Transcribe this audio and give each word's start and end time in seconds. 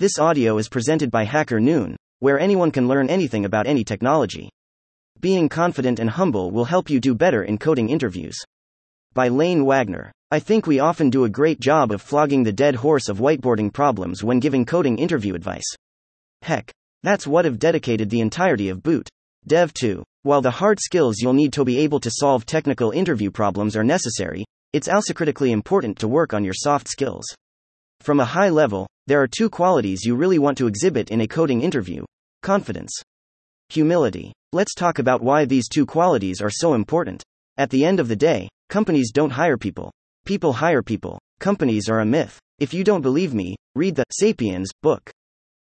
This 0.00 0.18
audio 0.18 0.56
is 0.56 0.70
presented 0.70 1.10
by 1.10 1.24
Hacker 1.24 1.60
Noon, 1.60 1.94
where 2.20 2.40
anyone 2.40 2.70
can 2.70 2.88
learn 2.88 3.10
anything 3.10 3.44
about 3.44 3.66
any 3.66 3.84
technology. 3.84 4.48
Being 5.20 5.46
confident 5.46 5.98
and 5.98 6.08
humble 6.08 6.52
will 6.52 6.64
help 6.64 6.88
you 6.88 7.00
do 7.00 7.14
better 7.14 7.42
in 7.42 7.58
coding 7.58 7.90
interviews. 7.90 8.38
By 9.12 9.28
Lane 9.28 9.66
Wagner. 9.66 10.10
I 10.30 10.38
think 10.38 10.66
we 10.66 10.78
often 10.78 11.10
do 11.10 11.24
a 11.24 11.28
great 11.28 11.60
job 11.60 11.92
of 11.92 12.00
flogging 12.00 12.44
the 12.44 12.50
dead 12.50 12.76
horse 12.76 13.10
of 13.10 13.18
whiteboarding 13.18 13.70
problems 13.70 14.24
when 14.24 14.40
giving 14.40 14.64
coding 14.64 14.96
interview 14.96 15.34
advice. 15.34 15.70
Heck, 16.40 16.72
that's 17.02 17.26
what 17.26 17.44
I've 17.44 17.58
dedicated 17.58 18.08
the 18.08 18.20
entirety 18.20 18.70
of 18.70 18.82
Boot. 18.82 19.06
Dev 19.46 19.74
to. 19.74 20.02
While 20.22 20.40
the 20.40 20.50
hard 20.50 20.80
skills 20.80 21.16
you'll 21.20 21.34
need 21.34 21.52
to 21.52 21.64
be 21.66 21.76
able 21.76 22.00
to 22.00 22.10
solve 22.10 22.46
technical 22.46 22.90
interview 22.90 23.30
problems 23.30 23.76
are 23.76 23.84
necessary, 23.84 24.46
it's 24.72 24.88
also 24.88 25.12
critically 25.12 25.52
important 25.52 25.98
to 25.98 26.08
work 26.08 26.32
on 26.32 26.42
your 26.42 26.54
soft 26.54 26.88
skills. 26.88 27.26
From 28.00 28.20
a 28.20 28.24
high 28.24 28.48
level, 28.48 28.86
there 29.06 29.22
are 29.22 29.28
two 29.28 29.50
qualities 29.50 30.04
you 30.04 30.16
really 30.16 30.38
want 30.38 30.58
to 30.58 30.66
exhibit 30.66 31.10
in 31.10 31.20
a 31.20 31.28
coding 31.28 31.62
interview 31.62 32.04
confidence, 32.42 32.92
humility. 33.68 34.32
Let's 34.52 34.74
talk 34.74 34.98
about 34.98 35.22
why 35.22 35.44
these 35.44 35.68
two 35.68 35.84
qualities 35.84 36.40
are 36.40 36.50
so 36.50 36.74
important. 36.74 37.22
At 37.58 37.70
the 37.70 37.84
end 37.84 38.00
of 38.00 38.08
the 38.08 38.16
day, 38.16 38.48
companies 38.70 39.12
don't 39.12 39.30
hire 39.30 39.58
people, 39.58 39.92
people 40.24 40.52
hire 40.52 40.82
people. 40.82 41.18
Companies 41.40 41.88
are 41.88 42.00
a 42.00 42.04
myth. 42.04 42.38
If 42.58 42.74
you 42.74 42.84
don't 42.84 43.00
believe 43.00 43.32
me, 43.32 43.56
read 43.74 43.96
the 43.96 44.04
Sapiens 44.12 44.68
book. 44.82 45.10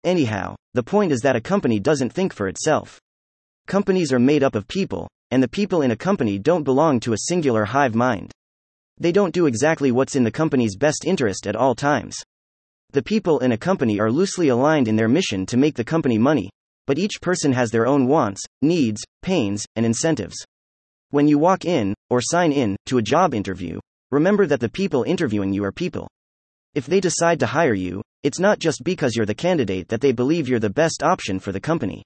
Anyhow, 0.05 0.55
the 0.75 0.83
point 0.83 1.11
is 1.11 1.21
that 1.23 1.35
a 1.35 1.41
company 1.41 1.81
doesn't 1.81 2.13
think 2.13 2.33
for 2.33 2.47
itself. 2.47 3.01
Companies 3.67 4.13
are 4.13 4.21
made 4.21 4.45
up 4.45 4.55
of 4.55 4.69
people, 4.69 5.09
and 5.33 5.43
the 5.43 5.49
people 5.49 5.83
in 5.83 5.91
a 5.91 5.97
company 5.97 6.39
don't 6.39 6.63
belong 6.63 7.01
to 7.01 7.15
a 7.15 7.19
singular 7.27 7.65
hive 7.65 7.97
mind. 7.97 8.31
They 8.99 9.13
don't 9.13 9.35
do 9.35 9.47
exactly 9.47 9.93
what's 9.93 10.17
in 10.17 10.25
the 10.25 10.31
company's 10.31 10.77
best 10.77 11.05
interest 11.05 11.47
at 11.47 11.57
all 11.57 11.75
times. 11.75 12.17
The 12.93 13.03
people 13.03 13.41
in 13.41 13.53
a 13.53 13.59
company 13.59 14.01
are 14.01 14.11
loosely 14.11 14.49
aligned 14.49 14.89
in 14.89 14.97
their 14.97 15.09
mission 15.09 15.45
to 15.47 15.59
make 15.59 15.75
the 15.75 15.85
company 15.85 16.17
money, 16.17 16.49
but 16.87 16.99
each 16.99 17.21
person 17.21 17.53
has 17.53 17.71
their 17.71 17.87
own 17.87 18.07
wants, 18.07 18.41
needs, 18.63 19.03
pains, 19.21 19.67
and 19.77 19.85
incentives. 19.85 20.37
When 21.11 21.29
you 21.29 21.39
walk 21.39 21.65
in, 21.67 21.95
or 22.09 22.23
sign 22.23 22.53
in, 22.53 22.75
to 22.87 22.99
a 22.99 23.03
job 23.03 23.35
interview, 23.35 23.81
remember 24.11 24.47
that 24.47 24.61
the 24.61 24.69
people 24.69 25.03
interviewing 25.03 25.53
you 25.53 25.65
are 25.65 25.73
people. 25.73 26.09
If 26.75 26.87
they 26.87 27.01
decide 27.01 27.41
to 27.41 27.47
hire 27.47 27.75
you, 27.75 28.03
it's 28.23 28.39
not 28.39 28.61
just 28.61 28.83
because 28.83 29.15
you're 29.15 29.27
the 29.27 29.35
candidate 29.35 29.89
that 29.89 30.01
they 30.01 30.13
believe 30.13 30.49
you're 30.49 30.59
the 30.59 30.71
best 30.71 31.03
option 31.03 31.39
for 31.39 31.53
the 31.53 31.61
company. 31.61 32.03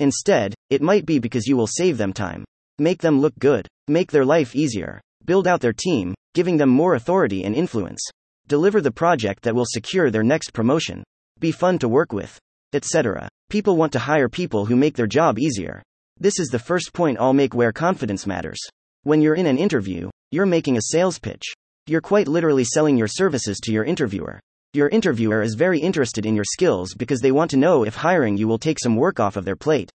Instead, 0.00 0.54
it 0.70 0.82
might 0.82 1.06
be 1.06 1.18
because 1.18 1.46
you 1.46 1.56
will 1.56 1.66
save 1.66 1.98
them 1.98 2.12
time, 2.12 2.44
make 2.78 3.00
them 3.00 3.20
look 3.20 3.34
good, 3.38 3.66
make 3.88 4.10
their 4.10 4.24
life 4.24 4.56
easier, 4.56 5.00
build 5.26 5.46
out 5.46 5.60
their 5.60 5.72
team, 5.72 6.14
giving 6.34 6.56
them 6.56 6.68
more 6.68 6.94
authority 6.94 7.44
and 7.44 7.54
influence, 7.54 8.00
deliver 8.46 8.80
the 8.80 8.90
project 8.90 9.42
that 9.42 9.54
will 9.54 9.66
secure 9.66 10.10
their 10.10 10.22
next 10.22 10.52
promotion, 10.52 11.02
be 11.40 11.52
fun 11.52 11.78
to 11.80 11.88
work 11.88 12.12
with, 12.12 12.38
etc. 12.72 13.28
People 13.50 13.76
want 13.76 13.92
to 13.92 13.98
hire 13.98 14.28
people 14.28 14.64
who 14.64 14.76
make 14.76 14.96
their 14.96 15.06
job 15.06 15.38
easier. 15.38 15.82
This 16.18 16.38
is 16.38 16.48
the 16.48 16.58
first 16.58 16.92
point 16.92 17.18
I'll 17.20 17.34
make 17.34 17.54
where 17.54 17.72
confidence 17.72 18.26
matters. 18.26 18.58
When 19.02 19.20
you're 19.20 19.34
in 19.34 19.46
an 19.46 19.58
interview, 19.58 20.10
you're 20.30 20.46
making 20.46 20.76
a 20.76 20.82
sales 20.90 21.18
pitch. 21.18 21.42
You're 21.86 22.00
quite 22.00 22.26
literally 22.26 22.64
selling 22.64 22.96
your 22.96 23.06
services 23.06 23.58
to 23.64 23.72
your 23.72 23.84
interviewer. 23.84 24.40
Your 24.72 24.88
interviewer 24.88 25.42
is 25.42 25.54
very 25.54 25.78
interested 25.78 26.26
in 26.26 26.34
your 26.34 26.44
skills 26.44 26.94
because 26.94 27.20
they 27.20 27.32
want 27.32 27.50
to 27.52 27.56
know 27.56 27.84
if 27.84 27.94
hiring 27.94 28.36
you 28.36 28.48
will 28.48 28.58
take 28.58 28.78
some 28.78 28.96
work 28.96 29.20
off 29.20 29.36
of 29.36 29.44
their 29.44 29.56
plate. 29.56 29.90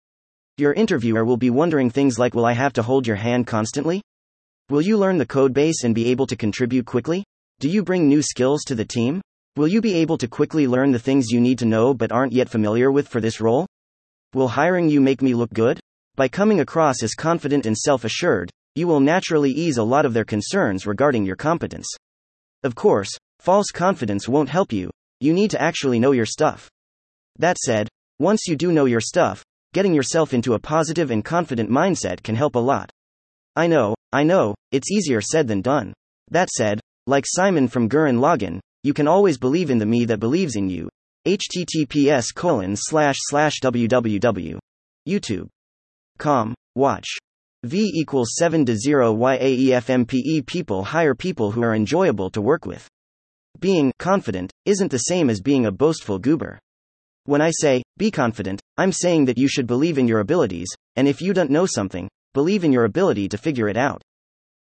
Your 0.58 0.72
interviewer 0.72 1.24
will 1.24 1.36
be 1.36 1.50
wondering 1.50 1.88
things 1.88 2.18
like 2.18 2.34
Will 2.34 2.44
I 2.44 2.52
have 2.52 2.72
to 2.74 2.82
hold 2.82 3.06
your 3.06 3.16
hand 3.16 3.46
constantly? 3.46 4.02
Will 4.70 4.82
you 4.82 4.98
learn 4.98 5.16
the 5.16 5.24
codebase 5.24 5.82
and 5.84 5.94
be 5.94 6.10
able 6.10 6.26
to 6.26 6.36
contribute 6.36 6.84
quickly? 6.84 7.24
Do 7.58 7.70
you 7.70 7.82
bring 7.82 8.06
new 8.06 8.20
skills 8.20 8.64
to 8.66 8.74
the 8.74 8.84
team? 8.84 9.22
Will 9.56 9.66
you 9.66 9.80
be 9.80 9.94
able 9.94 10.18
to 10.18 10.28
quickly 10.28 10.66
learn 10.66 10.92
the 10.92 10.98
things 10.98 11.30
you 11.30 11.40
need 11.40 11.58
to 11.60 11.64
know 11.64 11.94
but 11.94 12.12
aren't 12.12 12.34
yet 12.34 12.50
familiar 12.50 12.92
with 12.92 13.08
for 13.08 13.18
this 13.18 13.40
role? 13.40 13.66
Will 14.34 14.48
hiring 14.48 14.90
you 14.90 15.00
make 15.00 15.22
me 15.22 15.32
look 15.32 15.50
good? 15.54 15.80
By 16.16 16.28
coming 16.28 16.60
across 16.60 17.02
as 17.02 17.14
confident 17.14 17.64
and 17.64 17.78
self 17.78 18.04
assured, 18.04 18.50
you 18.74 18.86
will 18.86 19.00
naturally 19.00 19.50
ease 19.50 19.78
a 19.78 19.82
lot 19.82 20.04
of 20.04 20.12
their 20.12 20.26
concerns 20.26 20.86
regarding 20.86 21.24
your 21.24 21.36
competence. 21.36 21.88
Of 22.62 22.74
course, 22.74 23.16
false 23.40 23.70
confidence 23.72 24.28
won't 24.28 24.50
help 24.50 24.70
you, 24.70 24.90
you 25.20 25.32
need 25.32 25.50
to 25.52 25.62
actually 25.62 25.98
know 25.98 26.12
your 26.12 26.26
stuff. 26.26 26.68
That 27.38 27.56
said, 27.56 27.88
once 28.18 28.46
you 28.46 28.54
do 28.54 28.70
know 28.70 28.84
your 28.84 29.00
stuff, 29.00 29.42
getting 29.72 29.94
yourself 29.94 30.34
into 30.34 30.52
a 30.52 30.58
positive 30.58 31.10
and 31.10 31.24
confident 31.24 31.70
mindset 31.70 32.22
can 32.22 32.34
help 32.34 32.54
a 32.54 32.58
lot. 32.58 32.90
I 33.56 33.66
know, 33.66 33.94
I 34.12 34.22
know, 34.22 34.54
it's 34.72 34.90
easier 34.90 35.20
said 35.20 35.48
than 35.48 35.60
done. 35.60 35.92
That 36.30 36.48
said, 36.48 36.80
like 37.06 37.24
Simon 37.26 37.68
from 37.68 37.88
Gurren 37.88 38.18
Lagann, 38.18 38.60
you 38.82 38.94
can 38.94 39.08
always 39.08 39.38
believe 39.38 39.70
in 39.70 39.78
the 39.78 39.86
me 39.86 40.04
that 40.06 40.20
believes 40.20 40.56
in 40.56 40.70
you. 40.70 40.88
https 41.26 42.34
colon 42.34 42.74
slash 42.74 43.16
slash 43.18 43.54
www. 43.62 44.58
YouTube. 45.06 45.48
Com. 46.18 46.54
Watch. 46.74 47.06
V 47.64 47.90
equals 47.94 48.34
7 48.38 48.64
to 48.66 48.76
0 48.76 49.14
YAEFMPE 49.14 50.46
people 50.46 50.84
hire 50.84 51.14
people 51.14 51.50
who 51.50 51.62
are 51.62 51.74
enjoyable 51.74 52.30
to 52.30 52.40
work 52.40 52.64
with. 52.64 52.88
Being 53.58 53.92
confident 53.98 54.52
isn't 54.64 54.90
the 54.90 54.98
same 54.98 55.28
as 55.28 55.40
being 55.40 55.66
a 55.66 55.72
boastful 55.72 56.18
goober. 56.18 56.58
When 57.24 57.42
I 57.42 57.50
say, 57.50 57.82
be 57.96 58.10
confident, 58.10 58.60
I'm 58.76 58.92
saying 58.92 59.24
that 59.24 59.36
you 59.36 59.48
should 59.48 59.66
believe 59.66 59.98
in 59.98 60.08
your 60.08 60.20
abilities, 60.20 60.68
and 60.96 61.08
if 61.08 61.20
you 61.20 61.34
don't 61.34 61.50
know 61.50 61.66
something, 61.66 62.08
believe 62.34 62.64
in 62.64 62.72
your 62.72 62.84
ability 62.84 63.28
to 63.28 63.38
figure 63.38 63.68
it 63.68 63.76
out. 63.76 64.02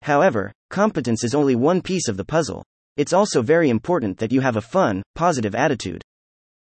However, 0.03 0.53
competence 0.71 1.25
is 1.25 1.35
only 1.35 1.55
one 1.55 1.81
piece 1.81 2.09
of 2.09 2.17
the 2.17 2.25
puzzle. 2.25 2.65
It's 2.97 3.13
also 3.13 3.41
very 3.41 3.71
important 3.71 4.19
that 4.19 4.33
you 4.33 4.41
have 4.41 4.57
a 4.57 4.61
fun, 4.61 5.03
positive 5.15 5.55
attitude. 5.55 6.03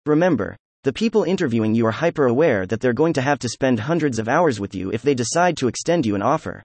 Remember, 0.07 0.57
the 0.85 0.93
people 0.93 1.25
interviewing 1.25 1.75
you 1.75 1.87
are 1.87 1.91
hyper 1.93 2.27
aware 2.27 2.67
that 2.67 2.81
they're 2.81 2.93
going 2.93 3.13
to 3.15 3.23
have 3.23 3.39
to 3.41 3.49
spend 3.49 3.81
hundreds 3.81 4.19
of 4.19 4.29
hours 4.29 4.59
with 4.59 4.75
you 4.75 4.91
if 4.93 5.03
they 5.03 5.15
decide 5.15 5.57
to 5.59 5.69
extend 5.69 6.07
you 6.07 6.15
an 6.15 6.23
offer. 6.23 6.63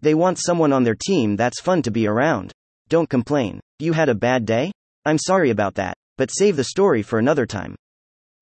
They 0.00 0.14
want 0.14 0.38
someone 0.38 0.72
on 0.72 0.84
their 0.84 0.94
team 0.94 1.36
that's 1.36 1.60
fun 1.60 1.82
to 1.82 1.90
be 1.90 2.06
around. 2.06 2.52
Don't 2.88 3.08
complain. 3.08 3.60
You 3.78 3.92
had 3.92 4.08
a 4.08 4.14
bad 4.14 4.44
day? 4.44 4.72
I'm 5.04 5.18
sorry 5.18 5.50
about 5.50 5.74
that, 5.76 5.94
but 6.16 6.30
save 6.30 6.56
the 6.56 6.64
story 6.64 7.02
for 7.02 7.18
another 7.18 7.46
time. 7.46 7.74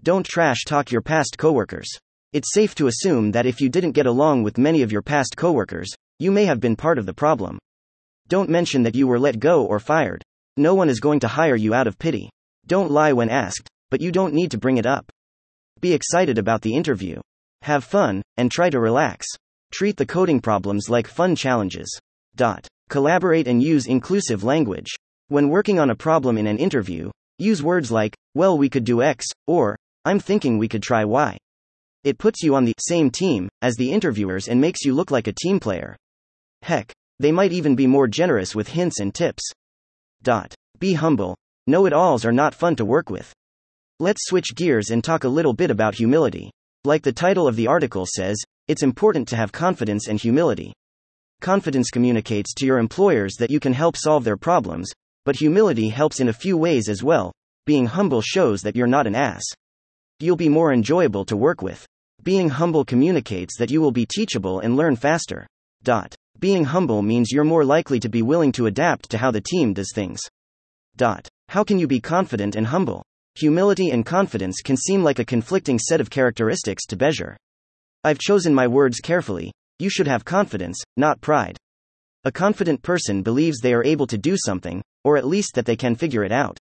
Don't 0.03 0.27
trash 0.27 0.65
talk 0.67 0.91
your 0.91 1.03
past 1.03 1.37
coworkers. 1.39 1.89
It's 2.35 2.53
safe 2.53 2.75
to 2.75 2.89
assume 2.89 3.33
that 3.33 3.47
if 3.47 3.59
you 3.59 3.71
didn't 3.71 3.93
get 3.93 4.05
along 4.05 4.43
with 4.43 4.59
many 4.59 4.83
of 4.83 4.93
your 4.93 5.01
past 5.01 5.35
coworkers, 5.35 5.89
you 6.19 6.31
may 6.31 6.45
have 6.45 6.61
been 6.61 6.77
part 6.77 6.99
of 6.99 7.07
the 7.07 7.15
problem. 7.15 7.59
Don't 8.29 8.51
mention 8.51 8.83
that 8.83 8.95
you 8.95 9.07
were 9.07 9.19
let 9.19 9.39
go 9.39 9.65
or 9.65 9.81
fired. 9.81 10.23
No 10.59 10.75
one 10.75 10.91
is 10.91 11.01
going 11.01 11.21
to 11.21 11.29
hire 11.29 11.57
you 11.57 11.73
out 11.73 11.87
of 11.87 11.99
pity. 11.99 12.29
Don't 12.67 12.91
lie 12.91 13.15
when 13.15 13.31
asked, 13.31 13.71
but 13.89 14.03
you 14.03 14.13
don't 14.13 14.35
need 14.35 14.51
to 14.51 14.59
bring 14.59 14.77
it 14.77 14.85
up. 14.85 15.11
Be 15.81 15.95
excited 15.95 16.37
about 16.37 16.61
the 16.61 16.75
interview. 16.75 17.19
Have 17.63 17.83
fun, 17.83 18.21
and 18.37 18.53
try 18.53 18.69
to 18.69 18.79
relax. 18.79 19.27
Treat 19.73 19.97
the 19.97 20.05
coding 20.05 20.41
problems 20.41 20.91
like 20.91 21.07
fun 21.07 21.35
challenges. 21.35 21.99
Dot. 22.37 22.69
Collaborate 22.91 23.49
and 23.49 23.63
use 23.63 23.87
inclusive 23.87 24.45
language. 24.45 24.91
When 25.29 25.49
working 25.49 25.79
on 25.79 25.89
a 25.89 25.95
problem 25.95 26.37
in 26.37 26.47
an 26.47 26.59
interview, 26.59 27.11
use 27.39 27.63
words 27.63 27.91
like, 27.91 28.15
well, 28.35 28.59
we 28.59 28.69
could 28.69 28.85
do 28.85 29.01
X, 29.01 29.25
or, 29.47 29.79
I'm 30.05 30.19
thinking 30.19 30.59
we 30.59 30.69
could 30.69 30.83
try 30.83 31.07
Y. 31.07 31.39
It 32.09 32.17
puts 32.17 32.43
you 32.43 32.55
on 32.55 32.65
the 32.65 32.73
same 32.81 33.11
team 33.11 33.51
as 33.61 33.77
the 33.77 33.93
interviewers 33.93 34.49
and 34.49 34.59
makes 34.59 34.83
you 34.83 34.95
look 34.95 35.11
like 35.11 35.27
a 35.27 35.35
team 35.35 35.61
player. 35.61 35.95
Heck, 36.63 36.91
they 37.19 37.31
might 37.31 37.53
even 37.53 37.77
be 37.77 37.87
more 37.87 38.09
generous 38.09 38.55
with 38.55 38.67
hints 38.67 39.01
and 39.01 39.15
tips. 39.15 39.43
Dot. 40.23 40.55
Be 40.79 40.95
humble. 40.95 41.37
Know 41.67 41.85
it 41.85 41.93
alls 41.93 42.25
are 42.25 42.33
not 42.33 42.55
fun 42.55 42.77
to 42.77 42.87
work 42.87 43.11
with. 43.11 43.31
Let's 44.01 44.27
switch 44.27 44.55
gears 44.55 44.89
and 44.89 45.05
talk 45.05 45.25
a 45.25 45.29
little 45.29 45.53
bit 45.53 45.71
about 45.71 45.97
humility. 45.97 46.51
Like 46.87 47.03
the 47.03 47.13
title 47.13 47.47
of 47.47 47.57
the 47.57 47.67
article 47.67 48.07
says, 48.07 48.39
it's 48.69 48.83
important 48.83 49.29
to 49.29 49.37
have 49.37 49.53
confidence 49.53 50.09
and 50.09 50.19
humility. 50.19 50.73
Confidence 51.43 51.91
communicates 51.91 52.55
to 52.55 52.65
your 52.65 52.79
employers 52.79 53.35
that 53.35 53.51
you 53.51 53.61
can 53.61 53.75
help 53.75 53.99
solve 53.99 54.25
their 54.25 54.39
problems, 54.39 54.91
but 55.27 55.37
humility 55.37 55.91
helps 55.91 56.21
in 56.21 56.31
a 56.31 56.41
few 56.45 56.57
ways 56.57 56.89
as 56.89 57.03
well. 57.03 57.35
Being 57.67 57.85
humble 57.85 58.23
shows 58.23 58.63
that 58.63 58.77
you're 58.77 58.87
not 58.87 59.07
an 59.07 59.15
ass. 59.15 59.45
You'll 60.21 60.37
be 60.37 60.49
more 60.49 60.73
enjoyable 60.73 61.27
to 61.27 61.37
work 61.37 61.61
with. 61.61 61.87
Being 62.29 62.51
humble 62.51 62.85
communicates 62.85 63.57
that 63.57 63.71
you 63.71 63.81
will 63.81 63.91
be 63.91 64.05
teachable 64.05 64.61
and 64.61 64.77
learn 64.77 64.97
faster. 64.97 65.47
Dot. 65.83 66.15
Being 66.39 66.63
humble 66.63 67.01
means 67.01 67.33
you're 67.33 67.43
more 67.43 67.65
likely 67.65 67.99
to 68.01 68.11
be 68.11 68.21
willing 68.21 68.53
to 68.53 68.67
adapt 68.67 69.09
to 69.09 69.17
how 69.17 69.31
the 69.31 69.41
team 69.41 69.73
does 69.73 69.93
things. 69.95 70.21
Dot. 70.95 71.27
How 71.49 71.65
can 71.65 71.79
you 71.79 71.87
be 71.87 72.01
confident 72.01 72.55
and 72.55 72.67
humble? 72.67 73.03
Humility 73.37 73.93
and 73.93 74.05
confidence 74.05 74.61
can 74.63 74.77
seem 74.77 75.03
like 75.03 75.19
a 75.19 75.25
conflicting 75.25 75.79
set 75.79 76.03
of 76.03 76.11
characteristics 76.11 76.85
to 76.89 76.99
measure. 76.99 77.35
I've 78.05 78.19
chosen 78.19 78.53
my 78.53 78.67
words 78.67 79.01
carefully. 79.01 79.51
You 79.79 79.89
should 79.89 80.07
have 80.07 80.27
confidence, 80.27 80.79
not 80.99 81.23
pride. 81.23 81.57
A 82.25 82.31
confident 82.31 82.83
person 82.83 83.23
believes 83.23 83.61
they 83.61 83.73
are 83.73 83.87
able 83.87 84.07
to 84.07 84.19
do 84.19 84.37
something, 84.37 84.83
or 85.03 85.17
at 85.17 85.27
least 85.27 85.55
that 85.55 85.65
they 85.65 85.77
can 85.77 85.95
figure 85.95 86.25
it 86.25 86.33
out. 86.33 86.59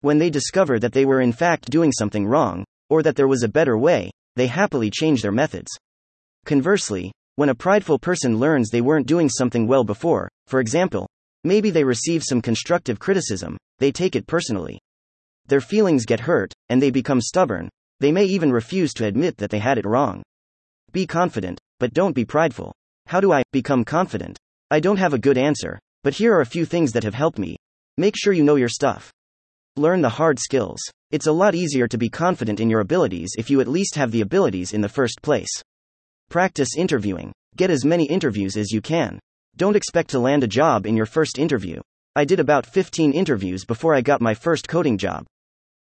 When 0.00 0.18
they 0.18 0.30
discover 0.30 0.80
that 0.80 0.92
they 0.92 1.04
were 1.04 1.20
in 1.20 1.32
fact 1.32 1.70
doing 1.70 1.92
something 1.92 2.26
wrong, 2.26 2.64
or 2.90 3.04
that 3.04 3.14
there 3.14 3.28
was 3.28 3.44
a 3.44 3.48
better 3.48 3.78
way, 3.78 4.10
they 4.36 4.46
happily 4.46 4.90
change 4.90 5.22
their 5.22 5.32
methods. 5.32 5.70
Conversely, 6.44 7.10
when 7.34 7.48
a 7.48 7.54
prideful 7.54 7.98
person 7.98 8.38
learns 8.38 8.70
they 8.70 8.80
weren't 8.80 9.06
doing 9.06 9.28
something 9.28 9.66
well 9.66 9.84
before, 9.84 10.28
for 10.46 10.60
example, 10.60 11.08
maybe 11.44 11.70
they 11.70 11.84
receive 11.84 12.22
some 12.22 12.40
constructive 12.40 12.98
criticism, 12.98 13.56
they 13.78 13.90
take 13.90 14.14
it 14.14 14.26
personally. 14.26 14.78
Their 15.46 15.60
feelings 15.60 16.06
get 16.06 16.20
hurt, 16.20 16.52
and 16.68 16.80
they 16.80 16.90
become 16.90 17.20
stubborn. 17.20 17.68
They 18.00 18.12
may 18.12 18.24
even 18.24 18.52
refuse 18.52 18.92
to 18.94 19.06
admit 19.06 19.38
that 19.38 19.50
they 19.50 19.58
had 19.58 19.78
it 19.78 19.86
wrong. 19.86 20.22
Be 20.92 21.06
confident, 21.06 21.58
but 21.78 21.94
don't 21.94 22.14
be 22.14 22.24
prideful. 22.24 22.72
How 23.06 23.20
do 23.20 23.32
I 23.32 23.42
become 23.52 23.84
confident? 23.84 24.38
I 24.70 24.80
don't 24.80 24.98
have 24.98 25.14
a 25.14 25.18
good 25.18 25.38
answer, 25.38 25.78
but 26.02 26.14
here 26.14 26.34
are 26.34 26.40
a 26.40 26.46
few 26.46 26.64
things 26.64 26.92
that 26.92 27.04
have 27.04 27.14
helped 27.14 27.38
me. 27.38 27.56
Make 27.96 28.14
sure 28.16 28.32
you 28.32 28.44
know 28.44 28.56
your 28.56 28.68
stuff. 28.68 29.12
Learn 29.78 30.00
the 30.00 30.08
hard 30.08 30.38
skills. 30.38 30.80
It's 31.10 31.26
a 31.26 31.32
lot 31.32 31.54
easier 31.54 31.86
to 31.86 31.98
be 31.98 32.08
confident 32.08 32.60
in 32.60 32.70
your 32.70 32.80
abilities 32.80 33.28
if 33.36 33.50
you 33.50 33.60
at 33.60 33.68
least 33.68 33.94
have 33.96 34.10
the 34.10 34.22
abilities 34.22 34.72
in 34.72 34.80
the 34.80 34.88
first 34.88 35.20
place. 35.20 35.50
Practice 36.30 36.70
interviewing. 36.78 37.30
Get 37.56 37.68
as 37.68 37.84
many 37.84 38.04
interviews 38.06 38.56
as 38.56 38.72
you 38.72 38.80
can. 38.80 39.20
Don't 39.58 39.76
expect 39.76 40.08
to 40.10 40.18
land 40.18 40.42
a 40.42 40.46
job 40.48 40.86
in 40.86 40.96
your 40.96 41.04
first 41.04 41.38
interview. 41.38 41.82
I 42.14 42.24
did 42.24 42.40
about 42.40 42.64
15 42.64 43.12
interviews 43.12 43.66
before 43.66 43.94
I 43.94 44.00
got 44.00 44.22
my 44.22 44.32
first 44.32 44.66
coding 44.66 44.96
job. 44.96 45.26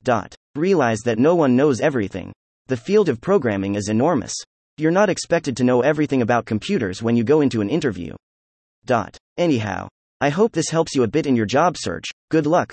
Dot. 0.02 0.34
Realize 0.54 1.00
that 1.00 1.18
no 1.18 1.34
one 1.34 1.54
knows 1.54 1.82
everything. 1.82 2.32
The 2.68 2.78
field 2.78 3.10
of 3.10 3.20
programming 3.20 3.74
is 3.74 3.90
enormous. 3.90 4.32
You're 4.78 4.92
not 4.92 5.10
expected 5.10 5.58
to 5.58 5.64
know 5.64 5.82
everything 5.82 6.22
about 6.22 6.46
computers 6.46 7.02
when 7.02 7.16
you 7.16 7.24
go 7.24 7.42
into 7.42 7.60
an 7.60 7.68
interview. 7.68 8.14
Dot. 8.86 9.18
Anyhow, 9.36 9.88
I 10.22 10.30
hope 10.30 10.52
this 10.52 10.70
helps 10.70 10.94
you 10.94 11.02
a 11.02 11.08
bit 11.08 11.26
in 11.26 11.36
your 11.36 11.44
job 11.44 11.76
search. 11.76 12.06
Good 12.30 12.46
luck. 12.46 12.72